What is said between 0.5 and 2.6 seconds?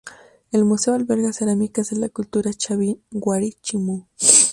El museo alberga cerámicas de la cultura